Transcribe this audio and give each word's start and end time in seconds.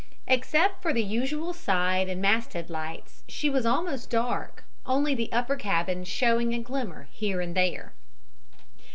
Except 0.25 0.81
for 0.81 0.93
the 0.93 1.03
usual 1.03 1.53
side 1.53 2.09
and 2.09 2.19
masthead 2.19 2.71
lights 2.71 3.21
she 3.27 3.51
was 3.51 3.67
almost 3.67 4.09
dark, 4.09 4.63
only 4.83 5.13
the 5.13 5.31
upper 5.31 5.55
cabins 5.55 6.07
showing 6.07 6.55
a 6.55 6.59
glimmer 6.59 7.07
here 7.11 7.39
and 7.39 7.53
there. 7.55 7.93